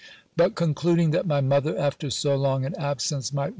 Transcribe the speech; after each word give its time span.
But 0.35 0.55
concluding 0.55 1.11
that 1.11 1.27
my 1.27 1.41
mother, 1.41 1.77
after 1.77 2.09
so 2.09 2.35
long 2.35 2.65
an 2.65 2.73
absence, 2.79 3.31
might 3.31 3.49
wi. 3.49 3.49